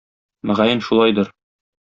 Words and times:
Мөгаен, 0.51 0.81
шулайдыр. 0.87 1.31